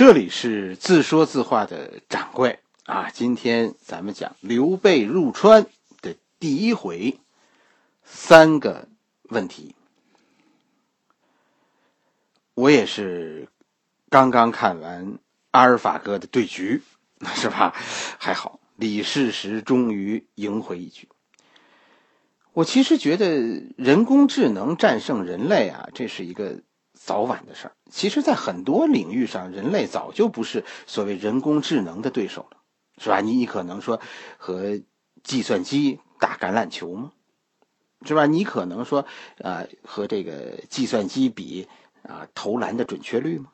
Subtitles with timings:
[0.00, 5.66] 这里是自说自话的掌柜啊，今天咱们讲刘备入川
[6.00, 7.18] 的第一回，
[8.02, 8.88] 三个
[9.24, 9.74] 问题。
[12.54, 13.48] 我也是
[14.08, 15.18] 刚刚看完
[15.50, 16.80] 阿尔法哥的对局，
[17.36, 17.74] 是吧？
[18.18, 21.10] 还好李世石终于赢回一局。
[22.54, 23.28] 我其实觉得
[23.76, 26.62] 人工智能战胜人类啊，这是一个。
[27.02, 32.58] 早晚的事儿，其实，在很多领域上，人类早就不是所谓人工智能的对手了，
[32.98, 33.22] 是吧？
[33.22, 33.98] 你可能说
[34.36, 34.78] 和
[35.24, 37.12] 计算机打橄榄球吗？
[38.04, 38.26] 是吧？
[38.26, 39.06] 你可能说
[39.42, 41.66] 啊，和这个计算机比
[42.02, 43.50] 啊投篮的准确率吗？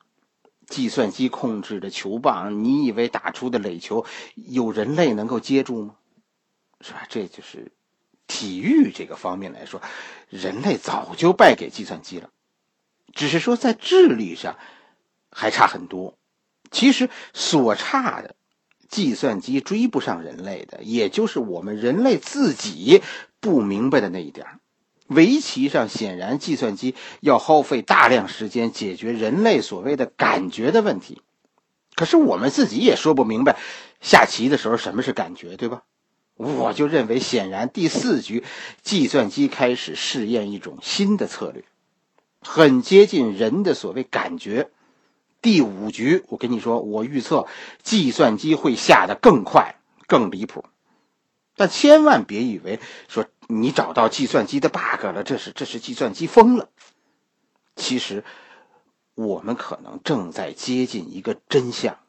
[0.67, 5.95] 计算机控制的球棒，你以为打出的垒球有人类能够接住吗？
[6.81, 7.05] 是吧？
[7.07, 7.71] 这就是
[8.27, 9.81] 体育这个方面来说，
[10.29, 12.29] 人类早就败给计算机了。
[13.17, 14.57] 只是说在智力上
[15.29, 16.17] 还差很多，
[16.71, 18.35] 其实所差的，
[18.87, 23.01] 计算机追不上人类的，也就是我们人类自己
[23.41, 24.45] 不明白的那一点
[25.07, 31.21] 围棋上显然计算机要耗费大量时间解决人类所谓的感觉的问题，
[31.95, 33.57] 可是我们自己也说不明白
[33.99, 35.83] 下棋的时候什么是感觉，对吧？
[36.35, 38.43] 我就认为，显然第四局
[38.83, 41.63] 计算机开始试验一种新的策略。
[42.47, 44.71] 很接近人的所谓感觉。
[45.41, 47.45] 第五局，我跟你说，我预测
[47.83, 49.75] 计算机会下的更快、
[50.07, 50.63] 更离谱。
[51.57, 56.69] 但千万别以为说你找到计算机的 bug 了，这是这是计算机疯了。
[57.75, 58.23] 其实，
[59.13, 61.99] 我们可能正在接近一个真相：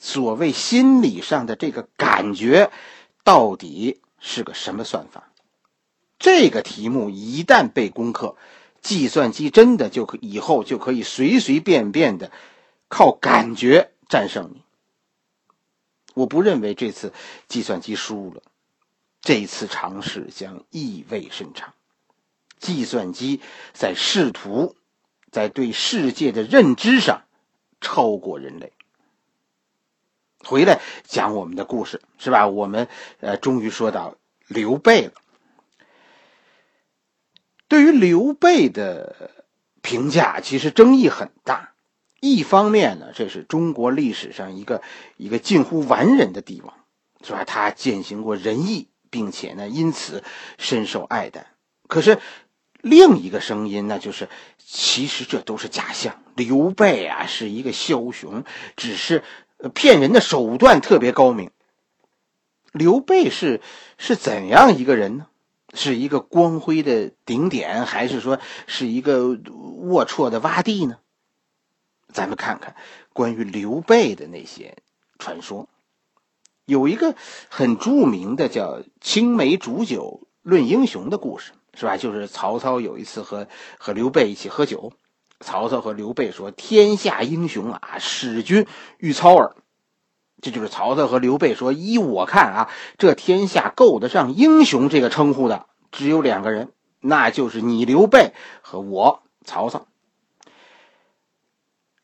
[0.00, 2.70] 所谓心理上的这个感觉，
[3.24, 5.32] 到底是个什么算法？
[6.20, 8.36] 这个题目一旦被攻克。
[8.82, 12.30] 计算机真的就可以后就可以随随便便的
[12.88, 14.62] 靠感觉战胜你？
[16.14, 17.12] 我不认为这次
[17.46, 18.42] 计算机输了，
[19.20, 21.72] 这次尝试将意味深长。
[22.58, 23.40] 计算机
[23.72, 24.74] 在试图
[25.30, 27.22] 在对世界的认知上
[27.80, 28.72] 超过人类。
[30.42, 32.48] 回来讲我们的故事是吧？
[32.48, 32.88] 我们
[33.20, 34.16] 呃终于说到
[34.48, 35.12] 刘备了。
[37.70, 39.30] 对于刘备的
[39.80, 41.72] 评价，其实争议很大。
[42.18, 44.82] 一方面呢，这是中国历史上一个
[45.16, 46.74] 一个近乎完人的帝王，
[47.24, 47.44] 是吧？
[47.44, 50.24] 他践行过仁义，并且呢，因此
[50.58, 51.46] 深受爱戴。
[51.86, 52.18] 可是
[52.80, 56.20] 另一个声音，呢就是其实这都是假象。
[56.34, 58.42] 刘备啊，是一个枭雄，
[58.76, 59.22] 只是
[59.74, 61.52] 骗人的手段特别高明。
[62.72, 63.60] 刘备是
[63.96, 65.28] 是怎样一个人呢？
[65.74, 70.98] 是一个光辉的顶点，还是说是一个龌龊的洼地呢？
[72.12, 72.74] 咱们看看
[73.12, 74.76] 关于刘备的那些
[75.18, 75.68] 传说。
[76.64, 77.14] 有一个
[77.48, 81.96] 很著名的叫“青梅煮酒论英雄”的故事，是吧？
[81.96, 83.48] 就是曹操有一次和
[83.78, 84.92] 和刘备一起喝酒，
[85.40, 88.66] 曹操和刘备说：“天下英雄啊，使君
[88.98, 89.54] 欲操耳。”
[90.42, 99.86] 这就是曹操和刘备说：“依我看啊，这天下够得上英雄这个称呼的只有两个人，那就是你刘备和我曹操。”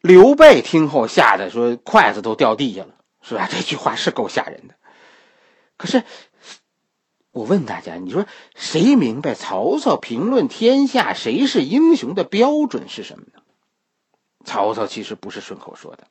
[0.02, 4.74] 刘备听后吓得说：“筷子都掉地下了，是吧？”这句话是够吓人的。
[5.76, 6.04] 可是，
[7.32, 13.42] 我问大家，你说谁明白曹操评论天下谁是英雄的标准是什么呢？
[14.44, 16.06] 曹操其实不是顺口说的。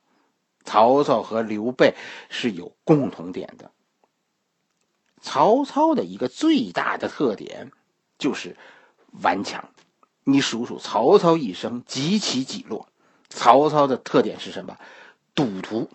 [0.66, 1.94] 曹操和刘备
[2.28, 3.70] 是有共同点的。
[5.22, 7.70] 曹操的一个最大的特点
[8.18, 8.56] 就是
[9.22, 9.70] 顽强。
[10.24, 12.88] 你数数曹操一生几起几落？
[13.28, 14.76] 曹操的特点是什么？
[15.34, 15.88] 赌徒。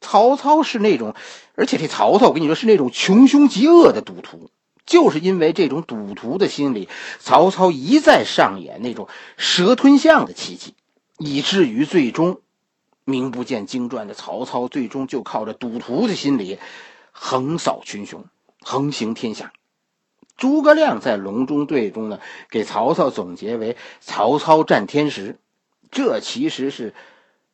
[0.00, 1.14] 曹操是那种，
[1.54, 4.50] 而且这曹操我跟你说是那种穷凶极恶的赌徒。
[4.86, 10.74] 就是因为这种赌徒的心理，曹操一再上演那种蛇吞象的奇迹，
[11.18, 12.40] 以至于最终。
[13.10, 16.58] 名不见经传的曹操，最终就靠着赌徒的心理，
[17.12, 18.24] 横扫群雄，
[18.62, 19.52] 横行天下。
[20.36, 22.18] 诸葛亮在隆中对中呢，
[22.48, 25.38] 给曹操总结为“曹操战天时”，
[25.92, 26.94] 这其实是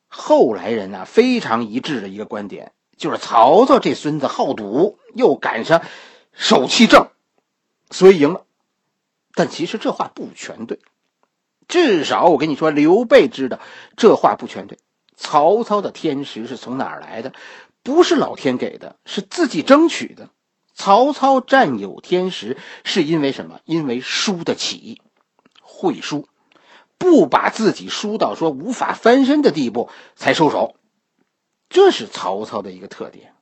[0.07, 5.81] 后来人呢非常一致的一个观点，就是曹操这孙子好赌，又赶上
[6.31, 7.09] 手气正，
[7.91, 8.45] 所以赢了。
[9.33, 10.79] 但其实这话不全对，
[11.67, 13.59] 至少我跟你说，刘备知道
[13.97, 14.77] 这话不全对。
[15.17, 17.33] 曹操的天时是从哪儿来的？
[17.83, 20.29] 不是老天给的，是自己争取的。
[20.73, 23.59] 曹操占有天时，是因为什么？
[23.65, 25.01] 因为输得起，
[25.61, 26.27] 会输，
[26.97, 30.75] 不把自己输到说无法翻身的地步才收手。
[31.67, 33.33] 这是曹操的一个特点。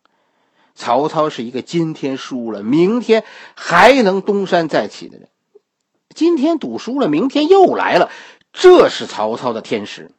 [0.75, 3.23] 曹操是一个今天输了，明天
[3.55, 5.29] 还能东山再起的人。
[6.13, 8.09] 今天赌输了，明天又来了，
[8.53, 10.11] 这是曹操的天时。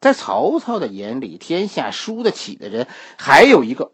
[0.00, 2.86] 在曹操的眼里，天下输得起的人
[3.18, 3.92] 还有一个，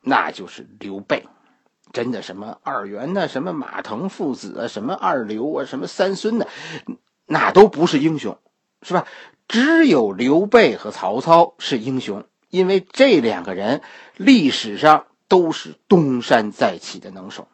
[0.00, 1.26] 那就是刘备。
[1.92, 3.26] 真的什么二袁呢？
[3.26, 4.68] 什么马腾父子啊？
[4.68, 5.64] 什么二刘啊？
[5.64, 6.46] 什么三孙呢？
[7.26, 8.38] 那都不是英雄，
[8.82, 9.06] 是吧？
[9.48, 13.82] 只有刘备和曹操是英雄，因为这两个人
[14.16, 17.48] 历史上都是东山再起的能手。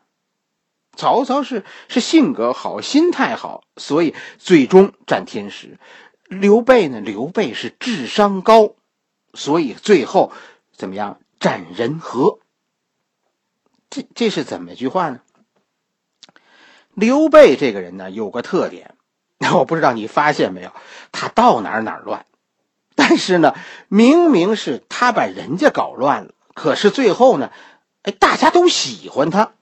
[0.94, 5.78] 曹操是是性格好，心态好，所以最终占天时。
[6.28, 7.00] 刘备呢？
[7.00, 8.74] 刘备是智商高，
[9.34, 10.32] 所以最后
[10.74, 11.20] 怎么样？
[11.38, 12.38] 占人和。
[13.90, 15.20] 这这是怎么一句话呢？
[16.94, 18.94] 刘备这个人呢，有个特点，
[19.54, 20.72] 我不知道你发现没有，
[21.12, 22.24] 他到哪儿哪儿乱。
[22.94, 23.54] 但是呢，
[23.88, 27.52] 明明是他把人家搞乱了，可是最后呢，
[28.02, 29.52] 哎，大家都喜欢他，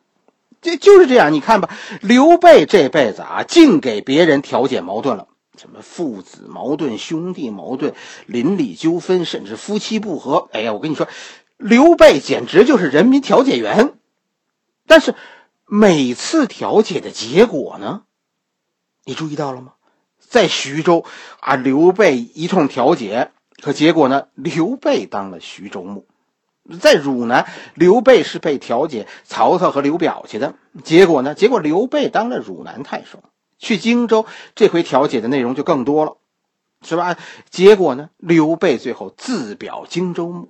[0.63, 1.33] 这就是这样。
[1.33, 1.69] 你看吧，
[2.01, 5.27] 刘备这辈子啊，净给别人调解矛盾了。
[5.57, 7.95] 什么父子矛盾、兄弟矛盾、
[8.27, 10.49] 邻里纠纷，甚至夫妻不和。
[10.53, 11.09] 哎呀，我跟你说，
[11.57, 13.95] 刘备简直就是人民调解员。
[14.87, 15.15] 但是
[15.67, 18.03] 每次调解的结果呢？
[19.05, 19.75] 你注意到了吗？
[20.19, 21.05] 在徐州
[21.41, 23.31] 啊，刘备一通调解，
[23.63, 24.27] 可结果呢？
[24.35, 26.07] 刘备当了徐州牧。
[26.81, 31.35] 在汝南，刘备是被调解曹操和刘表去的，结果呢？
[31.35, 33.23] 结果刘备当了汝南太守。
[33.59, 36.17] 去荆州，这回调解的内容就更多了，
[36.83, 37.17] 是吧？
[37.51, 40.49] 结果呢，刘备最后自表荆州牧。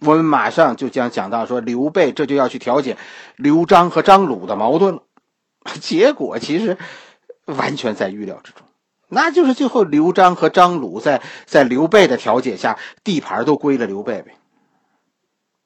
[0.00, 2.96] 我们马上就将讲到说，刘备这就要去调解
[3.36, 5.02] 刘璋和张鲁的矛盾了。
[5.80, 6.78] 结果其实
[7.44, 8.66] 完全在预料之中，
[9.08, 14.36] 那就是最后刘璋和张鲁在在刘备的调解下，地盘都归了刘备呗。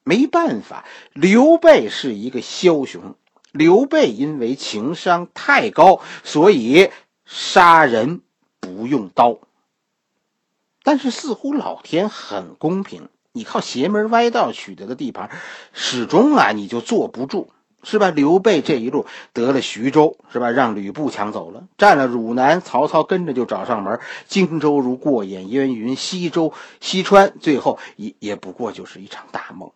[0.03, 0.83] 没办法，
[1.13, 3.15] 刘备是一个枭雄。
[3.55, 6.91] 刘备因为情商太高，所以
[7.23, 8.19] 杀人
[8.59, 9.37] 不用刀。
[10.83, 15.31] 但是似乎老天很公平，你靠邪门歪道取得的地盘，
[15.71, 17.47] 始终啊你就坐不住，
[17.81, 18.09] 是吧？
[18.09, 20.51] 刘备这一路得了徐州，是吧？
[20.51, 24.01] 让吕布抢走了，占了汝南，曹操跟着就找上门。
[24.27, 26.51] 荆州如过眼烟云，西周、
[26.81, 29.71] 西川，最后也也不过就是一场大梦。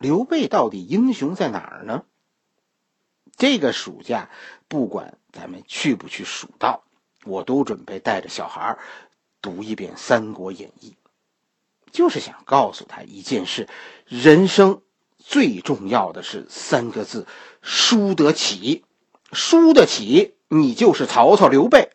[0.00, 2.02] 刘备到底英雄在哪儿呢？
[3.38, 4.28] 这个暑假，
[4.66, 6.82] 不管咱们去不去蜀道，
[7.24, 8.76] 我都准备带着小孩
[9.40, 10.96] 读一遍《三国演义》，
[11.92, 13.68] 就是想告诉他一件事：
[14.06, 14.82] 人生
[15.16, 17.26] 最重要的是三个字，
[17.62, 18.84] 输得起。
[19.30, 21.90] 输得起，你就是曹操、刘备，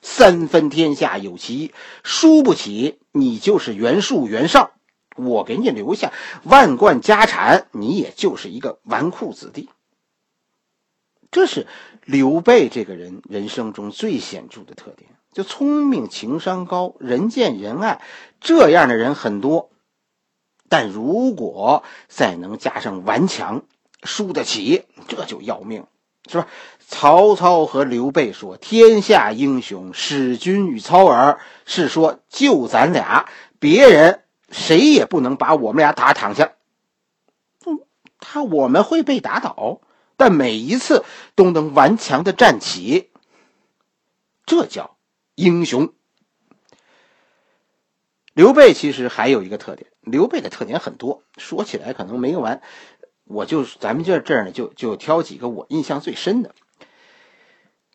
[0.00, 1.72] 三分天下有其一；
[2.02, 4.72] 输不起，你就是袁术、袁绍，
[5.14, 6.10] 我给你留下
[6.42, 9.68] 万贯家产，你也就是一个纨绔子弟。
[11.30, 11.66] 这是
[12.04, 18.02] 刘备这个人人生中最显著的特点，就聪明、情商高、人见人爱，
[18.40, 19.70] 这样的人很多。
[20.68, 23.62] 但如果再能加上顽强、
[24.02, 25.86] 输得起，这就要命，
[26.28, 26.46] 是吧？
[26.78, 33.28] 曹操和刘备说：“天下英雄，使君与操耳。”是说就咱俩，
[33.60, 36.52] 别人谁也不能把我们俩打躺下。
[37.64, 37.78] 嗯，
[38.18, 39.80] 他我们会被打倒。
[40.20, 41.02] 但每一次
[41.34, 43.08] 都能顽强的站起，
[44.44, 44.98] 这叫
[45.34, 45.94] 英雄。
[48.34, 52.60] 刘备其实还有一个特点，刘备的特点很多，说起来可能没完。
[53.24, 56.54] 我就咱们这这儿呢，就就挑几个我印象最深的。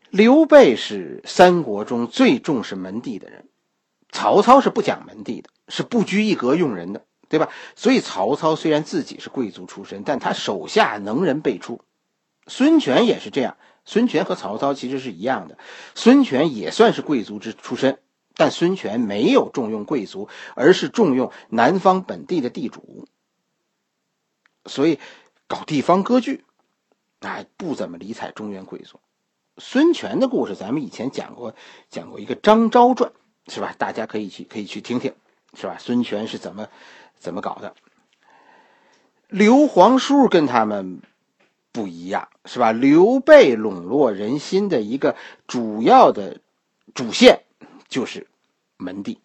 [0.09, 3.49] 刘备是三国中最重视门第的人，
[4.09, 7.49] 曹操是不讲门第的，是不拘一格用人的，对吧？
[7.75, 11.81] 所以曹操虽然自己是贵族出身，但他手下能人辈出。
[12.47, 15.57] 孙权也是这样，孙权和曹操其实是一样的。
[15.95, 17.99] 孙权也算是贵族之出身，
[18.35, 23.07] 但孙权没有重用贵族，而是重用南方本地的地主，
[24.65, 24.99] 所以
[25.47, 26.45] 搞地方割据，
[27.21, 28.99] 哎，不怎么理睬中原贵族。
[29.57, 31.55] 孙权的故事咱们以前讲过，
[31.89, 33.11] 讲过一个张昭传，
[33.47, 33.73] 是吧？
[33.77, 35.15] 大家可以去可以去听听，
[35.55, 35.77] 是吧？
[35.79, 36.67] 孙权是怎么
[37.17, 37.73] 怎么搞的？
[39.29, 41.01] 刘皇叔跟他们。
[41.75, 42.71] 不一样是吧？
[42.71, 46.39] 刘备笼络人心的一个主要的
[46.93, 47.41] 主线
[47.89, 48.27] 就是
[48.77, 49.19] 门第。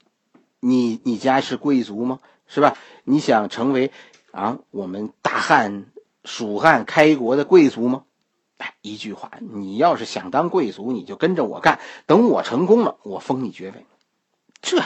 [0.59, 2.19] 你你家是贵族吗？
[2.49, 2.77] 是吧？
[3.05, 3.93] 你想成为
[4.33, 5.87] 啊我们大汉
[6.25, 8.03] 蜀汉开国的贵族吗？
[8.59, 11.79] 哎，一句话，你要是想当贵族，你就跟着我干。
[12.07, 13.87] 等我成功了，我封你爵位。
[14.61, 14.83] 这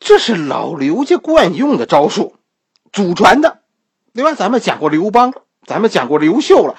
[0.00, 2.36] 这是老刘家惯用的招数，
[2.90, 3.60] 祖传的，
[4.14, 4.32] 对吧？
[4.32, 5.34] 咱们讲过刘邦，
[5.68, 6.78] 咱们讲过刘秀了，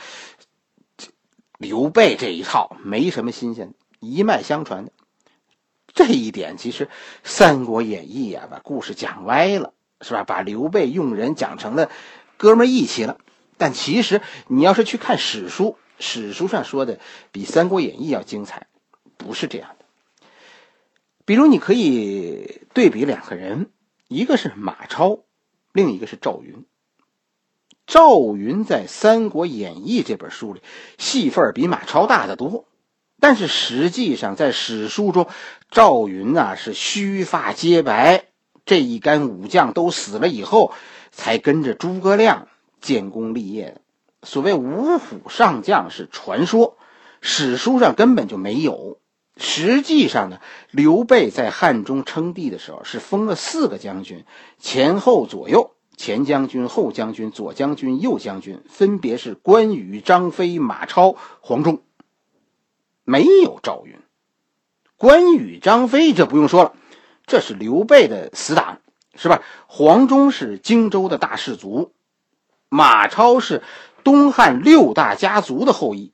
[1.59, 4.91] 刘备这一套没什么新鲜，一脉相传的。
[5.93, 6.87] 这一点其实
[7.23, 10.23] 《三国演义》啊，把故事讲歪了，是吧？
[10.23, 11.91] 把刘备用人讲成了
[12.37, 13.19] 哥们义气了。
[13.57, 16.99] 但其实你要是去看史书，史书上说的
[17.31, 18.65] 比《三国演义》要精彩，
[19.17, 19.85] 不是这样的。
[21.25, 23.69] 比如你可以对比两个人，
[24.07, 25.19] 一个是马超，
[25.73, 26.65] 另一个是赵云。
[27.89, 30.61] 赵云在《三国演义》这本书里
[30.99, 32.65] 戏份比马超大得多。
[33.19, 35.25] 但是实际上，在史书中，
[35.71, 38.25] 赵云啊是须发皆白，
[38.63, 40.71] 这一干武将都死了以后，
[41.11, 42.47] 才跟着诸葛亮
[42.79, 43.81] 建功立业的。
[44.21, 46.77] 所谓五虎上将是传说，
[47.21, 48.99] 史书上根本就没有。
[49.35, 54.25] 实际上呢，刘备在汉中称帝的时候是封了四个将军，
[54.59, 61.81] 前后左右，前将军、后将军、左将军、右将军，分别是关羽、张飞、马超、黄忠。
[63.03, 63.99] 没有赵云、
[64.95, 66.73] 关羽、张飞，这不用说了，
[67.25, 68.79] 这是刘备的死党，
[69.13, 69.43] 是吧？
[69.67, 71.91] 黄忠是荆州的大氏族，
[72.69, 73.61] 马超是
[74.05, 76.13] 东汉六大家族的后裔，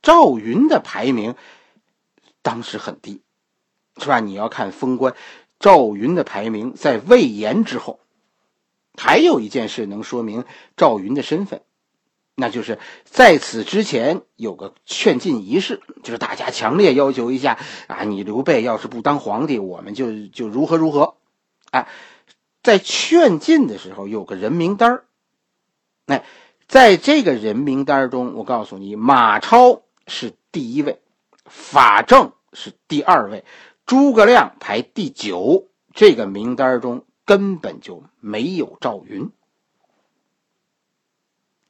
[0.00, 1.34] 赵云的排名
[2.40, 3.20] 当时很低，
[3.96, 4.20] 是吧？
[4.20, 5.16] 你要看封官，
[5.58, 7.98] 赵云的排名在魏延之后。
[8.98, 10.44] 还有一件事能说明
[10.76, 11.62] 赵云的身份。
[12.34, 17.58] 那就是在此之前有个劝进仪式，就是大家强烈要求一下
[17.88, 21.16] 啊，你刘备要是不当皇帝，我们就就如何如何。
[21.70, 21.88] 哎，
[22.62, 25.04] 在劝进的时候有个人名单儿，
[26.06, 26.24] 哎，
[26.66, 31.00] 在这个人名单中，我告诉你，马超是第一位，
[31.44, 33.44] 法正是第二位，
[33.84, 35.68] 诸葛亮排第九。
[35.94, 39.30] 这个名单中根本就没有赵云。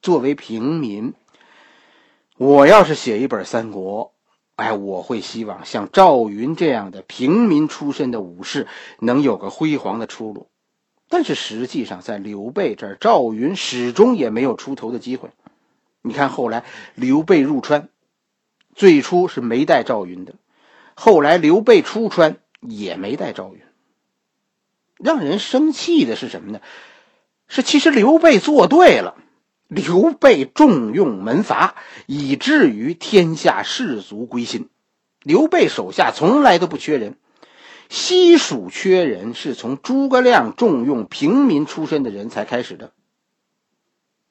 [0.01, 1.13] 作为平民，
[2.37, 4.13] 我要是写一本三国，
[4.55, 8.67] 哎，我会希望像赵云这样的平民出身的武士
[8.99, 10.47] 能有个辉煌的出路。
[11.09, 15.29] 但是实际上，在刘备这儿，赵云始终也没有出头的机会。
[16.01, 17.89] 你看，后来刘备入川，
[18.75, 20.33] 最初是没带赵云的；
[20.95, 23.61] 后来刘备出川也没带赵云。
[24.97, 26.61] 让人生气的是什么呢？
[27.47, 29.15] 是其实刘备做对了。
[29.67, 34.69] 刘备重用门阀，以至于天下士族归心。
[35.23, 37.17] 刘备手下从来都不缺人，
[37.89, 42.91] 西蜀缺人是从诸葛亮重用平民出身的人才开始的。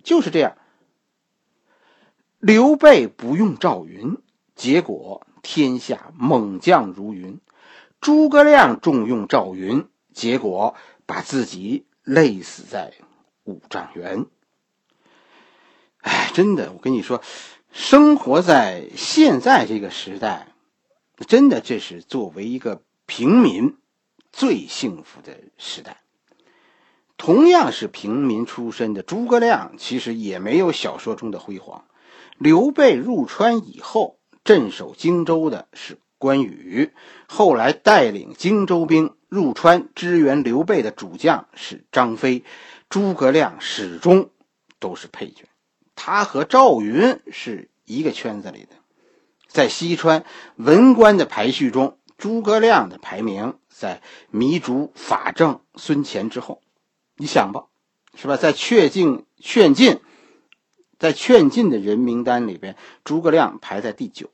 [0.04, 0.56] 就是这样，
[2.38, 4.18] 刘备不用赵云，
[4.54, 7.38] 结果天下猛将如云；
[8.00, 10.74] 诸葛亮重用赵云，结果
[11.06, 12.92] 把自己累死在
[13.44, 14.26] 五丈原。
[15.98, 17.22] 哎，真的，我跟你说，
[17.72, 20.48] 生活在现在这个时代，
[21.28, 23.76] 真的这是作为一个平民
[24.32, 25.98] 最幸福的时代。
[27.16, 31.84] 同样是平民出身的诸葛亮，其实也没有小说中的辉煌。
[32.36, 36.92] 刘备入川以后，镇守荆州的是关羽，
[37.26, 42.44] 后来带领荆州兵入川支援刘备的主将是张飞，
[42.88, 44.30] 诸葛亮始终
[44.78, 45.46] 都是配角。
[45.96, 48.76] 他和赵云是一个圈子里的，
[49.48, 50.24] 在西川
[50.54, 54.00] 文官的排序中，诸葛亮的排名在
[54.32, 56.62] 糜竺、法正、孙乾之后。
[57.16, 57.64] 你想吧，
[58.14, 58.36] 是吧？
[58.36, 59.98] 在劝进、劝进，
[61.00, 64.30] 在劝进的人名单里边，诸葛亮排在第九。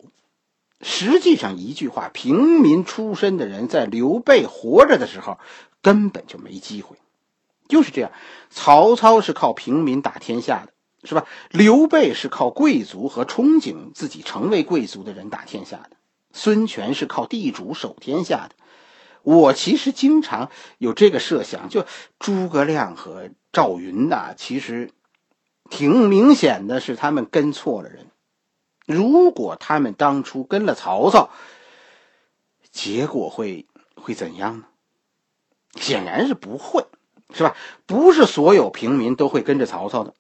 [0.81, 5.39] 实际上，一句话，平民出身的人在刘备活着的时候
[5.83, 6.97] 根本就没机会。
[7.69, 8.11] 就是这样，
[8.51, 10.73] 曹操是靠平民打天下的。
[11.05, 11.27] 是吧？
[11.53, 15.91] 刘备是靠贵族和憧憬自己成为贵族的人打天下的，
[16.33, 18.57] 孙权是靠地主守天下的。
[19.23, 21.87] 我其实经常有这个设想，就
[22.19, 24.91] 诸葛亮和赵云呐，其实
[25.71, 28.09] 挺明显的是他们跟错了人。
[28.89, 31.29] 如果他们当初跟了曹操，
[32.73, 34.65] 结果会会怎样呢？
[35.75, 36.87] 显然是不会，
[37.35, 37.55] 是吧？
[37.85, 40.15] 不是所有平民都会跟着曹操的。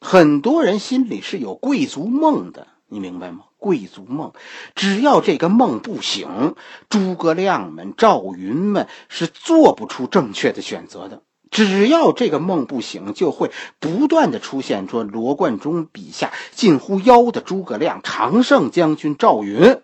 [0.00, 3.44] 很多人心里是有贵族梦的，你明白吗？
[3.58, 4.32] 贵族梦，
[4.74, 6.54] 只要这个梦不醒，
[6.88, 11.22] 诸葛亮们、赵云们是做不出正确的选择的。
[11.54, 19.80] 只要这个梦不醒，就会不断的出现说罗贯中笔下近乎妖的诸葛亮、常胜将军赵云。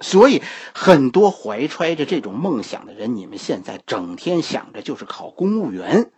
[0.00, 0.42] 所以，
[0.74, 6.10] 很多怀揣着这种梦想的人，你们现在整天想着就是考公务员。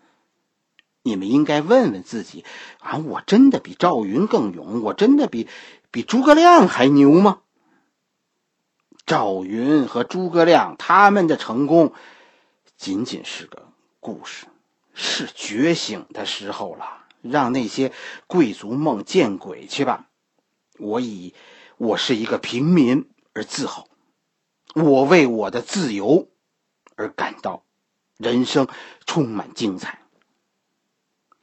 [1.03, 2.43] 你们应该问问自己
[2.81, 4.83] 啊，我真的比赵云更勇？
[4.83, 5.47] 我真的比
[5.91, 7.41] 比诸葛亮还牛吗？
[9.05, 11.93] 赵云和诸葛亮他们的成功，
[12.79, 13.66] 仅仅是个
[14.07, 14.47] 故事，
[14.95, 17.07] 是觉醒的时候了。
[17.23, 17.91] 让那些
[18.29, 20.07] 贵族梦见鬼去吧！
[20.79, 21.35] 我以
[21.77, 23.89] 我是一个平民而自豪，
[24.77, 26.29] 我为我的自由
[26.95, 27.65] 而感到
[28.17, 28.69] 人生
[29.07, 30.03] 充满精彩。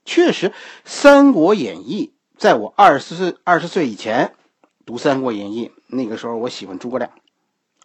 [0.06, 0.50] 确实，
[0.86, 4.34] 《三国演义》在我二十岁二十岁以前
[4.86, 7.10] 读《三国演义》，那个时候我喜欢诸葛亮；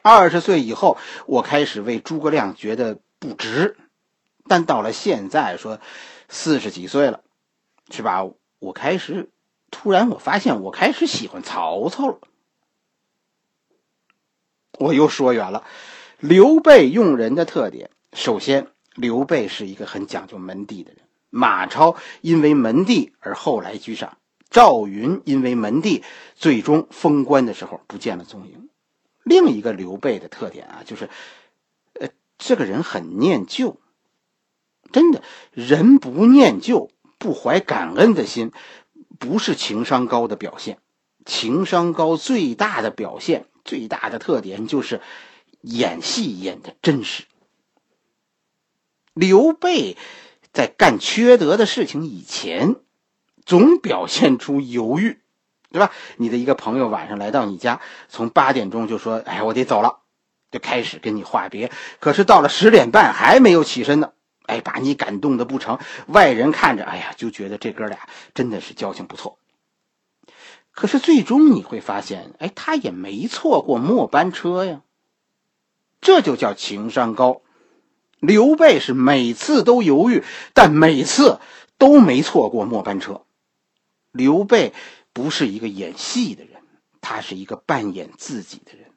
[0.02, 3.76] 二十岁以后，我开始为诸葛亮觉得不值。
[4.48, 5.78] 但到了现在，说
[6.28, 7.20] 四十几岁了。
[7.90, 8.28] 是吧？
[8.58, 9.30] 我开始
[9.70, 12.18] 突然，我发现我开始喜欢曹操了。
[14.78, 15.64] 我又说远了。
[16.18, 21.00] 刘备用人的特点，首先，刘备是一个很讲究门第的人。
[21.30, 24.18] 马超因为门第而后来居上，
[24.50, 28.68] 赵云因为门第最终封官的时候不见了踪影。
[29.24, 31.08] 另一个刘备的特点啊，就是，
[31.94, 33.80] 呃，这个人很念旧。
[34.92, 36.90] 真的，人不念旧。
[37.20, 38.52] 不怀感恩的心，
[39.18, 40.78] 不是情商高的表现。
[41.26, 45.00] 情商高最大的表现、最大的特点就是
[45.62, 47.24] 演戏演的真实。
[49.14, 49.96] 刘备
[50.52, 52.76] 在干缺德的事情以前，
[53.44, 55.18] 总表现出犹豫，
[55.72, 55.90] 对吧？
[56.18, 59.98] 你的一个朋友晚上来到你家，从八点钟就说：“哎，我得走了。”
[60.52, 61.72] 就开始跟你话别。
[61.98, 64.12] 可是到了十点半还没有起身呢。
[64.48, 65.78] 哎，把你感动的不成？
[66.08, 69.38] 外人看着，哎呀，就觉得这哥俩真的是交情不错。
[70.72, 74.82] 可是最终你会发现，哎，他也没错过末班车呀。
[76.00, 77.42] 这就叫情商高。
[78.20, 80.24] 刘备是每次都犹豫，
[80.54, 81.40] 但每次
[81.76, 83.22] 都没错过末班车。
[84.12, 84.72] 刘备
[85.12, 86.62] 不是一个演戏的人，
[87.00, 88.87] 他是一个扮演自己的人。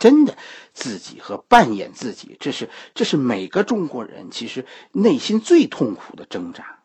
[0.00, 0.36] 真的，
[0.72, 6.80] 自己和扮演自己，这是这是每个中国人其实内心最痛苦的挣扎。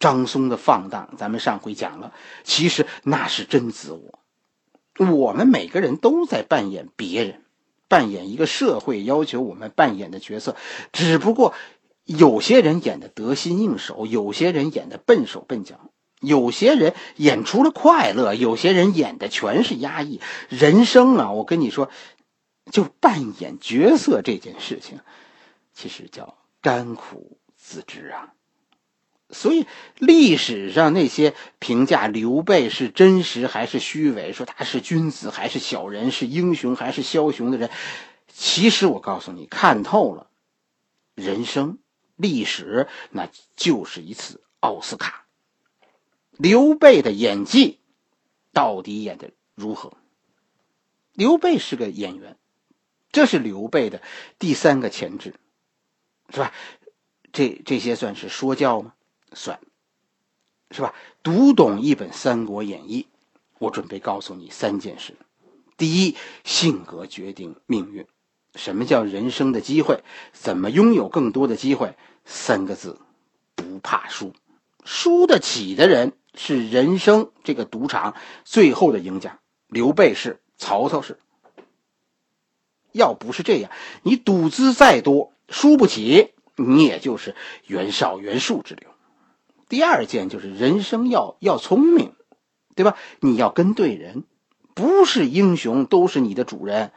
[0.00, 4.18] 张松的放荡，咱们上回讲了，其实那是真自我。
[4.98, 7.42] 我们每个人都在扮演别人，
[7.86, 10.56] 扮演一个社会要求我们扮演的角色。
[10.92, 11.54] 只不过
[12.04, 15.90] 有些人演的得心应手，有些人演的笨手笨脚。
[16.20, 20.20] 有些人演出了快乐，有些人演的全是压抑。
[20.48, 21.90] 人生啊，我跟你说，
[22.70, 25.00] 就扮演角色这件事情，
[25.74, 28.32] 其实叫甘苦自知啊。
[29.28, 29.66] 所以
[29.98, 37.68] 历史上那些评价刘备是真实还是虚伪，说他是君子还是小人，是英雄还是枭雄的人，
[38.32, 40.30] 其实我告诉你，看透了，
[41.14, 41.78] 人生
[42.14, 45.25] 历史那就是一次奥斯卡。
[46.38, 47.78] 刘备的演技
[48.52, 49.92] 到底演的如何？
[51.12, 52.36] 刘备是个演员，
[53.10, 54.02] 这是刘备的
[54.38, 55.34] 第三个潜质，
[56.28, 56.52] 是吧？
[57.32, 58.92] 这这些算是说教吗？
[59.32, 59.60] 算，
[60.70, 60.94] 是吧？
[61.22, 63.02] 读懂一本《三国演义》，
[63.58, 65.14] 我准备告诉你三件事：
[65.78, 68.06] 第一，性格决定命运。
[68.54, 70.02] 什么叫人生的机会？
[70.32, 71.94] 怎么拥有更多的机会？
[72.24, 72.98] 三个字：
[73.54, 74.34] 不怕输。
[74.84, 76.12] 输得起的人。
[76.36, 81.18] 是人生这个赌场最后的赢家，刘备是，曹操是。
[82.92, 83.70] 要不是这样，
[84.02, 87.34] 你赌资再多，输不起，你也就是
[87.66, 88.88] 袁绍、袁术之流。
[89.68, 92.14] 第二件就是人生要要聪明，
[92.74, 92.96] 对吧？
[93.20, 94.24] 你要跟对人，
[94.74, 96.92] 不是英雄都是你的主人，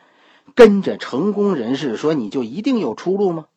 [0.56, 3.48] 跟着成功人士说你就一定有出路吗？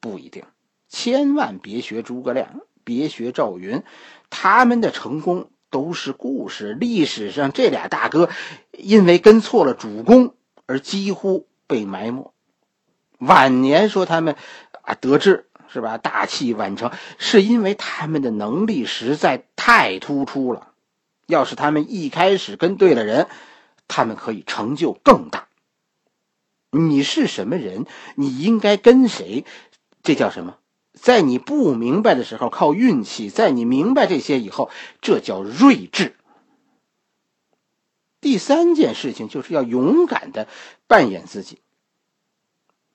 [0.00, 0.44] 不一定，
[0.88, 2.60] 千万别学诸葛亮。
[2.88, 3.82] 别学赵云，
[4.30, 6.72] 他们的成功都是故事。
[6.72, 8.30] 历史上这俩大哥
[8.72, 12.32] 因为跟错了主公而几乎被埋没。
[13.18, 14.36] 晚年说他们
[14.80, 15.98] 啊得志是吧？
[15.98, 20.72] 大器晚成，是因为他们的能力实在太突出了。
[21.26, 23.26] 要是他们一开始跟对了人，
[23.86, 25.48] 他们可以成就更大。
[26.70, 29.44] 你是什么人，你应该跟谁，
[30.02, 30.56] 这叫什么？
[31.00, 36.16] 在你不明白的时候靠运气，在你明白这些以后，这叫睿智。
[38.20, 40.48] 第三件事情就是要勇敢的
[40.86, 41.60] 扮演自己。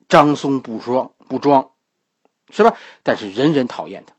[0.10, 1.72] 张松不装不装，
[2.52, 2.78] 是吧？
[3.02, 4.14] 但是人人讨厌他。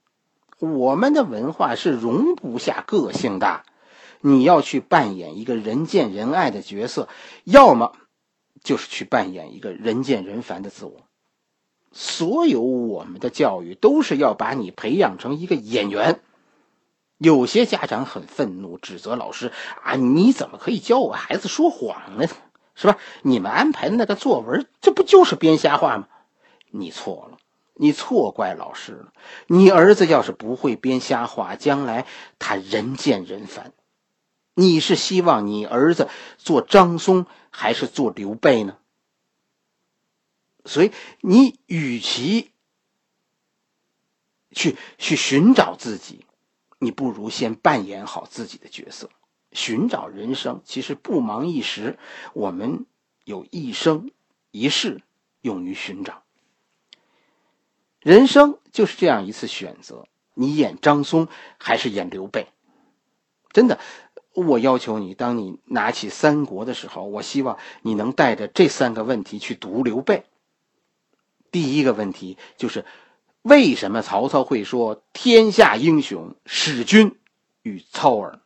[0.59, 3.65] 我们的文化是容不下个性的。
[4.21, 7.09] 你要去扮演一个人见人爱的角色，
[7.45, 7.95] 要么
[8.63, 11.04] 就是去扮演一个人见人烦的自我。
[11.95, 16.21] 所有我们的教育都是要把你培养成一个演员。
[17.19, 19.53] 有些家长很愤怒，指责老师
[19.83, 22.27] 啊，你怎么可以教我孩子说谎呢？
[22.75, 22.99] 是吧？
[23.23, 26.09] 你们安排的那个作文，这不就是编瞎话吗？
[26.73, 27.39] 你错了，
[27.75, 29.13] 你错怪老师了。
[29.47, 32.05] 你儿子要是不会编瞎话，将来
[32.41, 33.73] 他人见人烦。
[34.57, 38.77] 你是希望你儿子做张松还是做刘备呢？
[40.65, 42.51] 所以，你与其
[44.51, 46.25] 去去寻找自己，
[46.79, 49.11] 你不如先扮演好自己的角色。
[49.53, 51.99] 寻找人生其实不忙一时，
[52.33, 52.87] 我们
[53.25, 54.11] 有一生
[54.51, 55.03] 一世
[55.43, 56.23] 用于寻找。
[58.01, 62.49] 人生就是这样一次选择：你演张松还是演刘备？
[63.53, 63.79] 真的，
[64.35, 70.25] 我要求你，当你拿起《三国》的时候，我希望你能带着这三个问题去读刘备。
[71.55, 72.85] 第一个问题就是，
[73.43, 77.17] 为什么曹操会说“天下英雄使君
[77.63, 78.41] 与操耳”？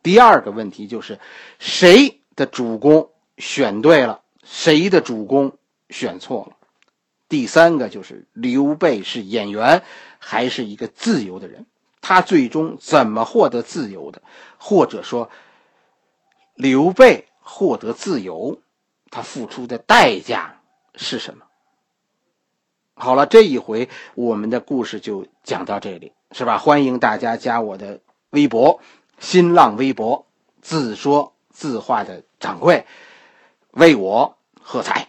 [0.00, 1.18] 第二个问题就是，
[1.58, 5.58] 谁的主公选对了，谁的主公
[5.90, 6.56] 选错了？
[7.28, 9.82] 第三个就是刘备是演员
[10.20, 11.66] 还是一个自由的人？
[12.00, 14.22] 他最终怎么获得自由的？
[14.56, 15.28] 或者说，
[16.54, 18.62] 刘备获得自由，
[19.10, 20.60] 他付出的代价
[20.94, 21.44] 是什么？
[22.98, 26.58] 好了，这一回我们的故事就讲到这里，是吧？
[26.58, 28.80] 欢迎大家加我的微博。
[29.20, 30.26] 新浪微博
[30.62, 32.86] 自说自话的掌柜，
[33.72, 35.07] 为我喝彩。